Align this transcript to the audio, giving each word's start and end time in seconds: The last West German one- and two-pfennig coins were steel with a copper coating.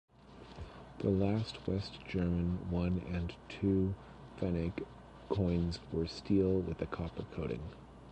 The 0.97 1.11
last 1.11 1.67
West 1.67 1.99
German 2.07 2.71
one- 2.71 3.03
and 3.13 3.35
two-pfennig 3.49 4.83
coins 5.29 5.79
were 5.91 6.07
steel 6.07 6.53
with 6.61 6.81
a 6.81 6.87
copper 6.87 7.25
coating. 7.35 7.61